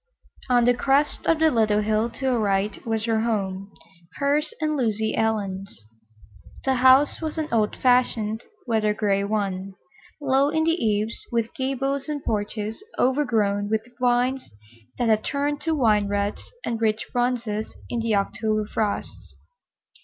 On 0.49 0.65
the 0.65 0.73
crest 0.73 1.27
of 1.27 1.37
the 1.37 1.51
little 1.51 1.81
hill 1.83 2.09
to 2.09 2.25
her 2.25 2.39
right 2.39 2.83
was 2.87 3.05
her 3.05 3.19
home—hers 3.21 4.51
and 4.59 4.75
Lucy 4.75 5.15
Ellen's. 5.15 5.81
The 6.65 6.77
house 6.81 7.21
was 7.21 7.37
an 7.37 7.47
old 7.51 7.75
fashioned, 7.75 8.43
weather 8.65 8.95
gray 8.95 9.23
one, 9.23 9.75
low 10.19 10.49
in 10.49 10.63
the 10.63 10.71
eaves, 10.71 11.23
with 11.31 11.53
gables 11.53 12.09
and 12.09 12.23
porches 12.25 12.83
overgrown 12.97 13.69
with 13.69 13.85
vines 13.99 14.49
that 14.97 15.09
had 15.09 15.23
turned 15.23 15.61
to 15.65 15.75
wine 15.75 16.07
reds 16.07 16.45
and 16.65 16.81
rich 16.81 17.05
bronzes 17.13 17.75
in 17.91 17.99
the 17.99 18.15
October 18.15 18.65
frosts. 18.65 19.35